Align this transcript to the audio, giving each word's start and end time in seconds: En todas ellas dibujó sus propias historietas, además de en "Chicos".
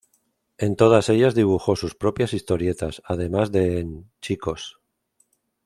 En 0.57 0.75
todas 0.77 1.09
ellas 1.09 1.35
dibujó 1.35 1.75
sus 1.75 1.93
propias 1.93 2.33
historietas, 2.33 3.03
además 3.05 3.51
de 3.51 3.81
en 3.81 4.11
"Chicos". 4.19 4.79